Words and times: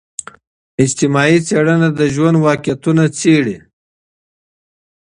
اجتماعي 0.83 1.37
څېړنه 1.47 1.89
د 1.99 2.01
ژوند 2.13 2.37
واقعتونه 2.45 3.03
څیړي. 3.17 3.57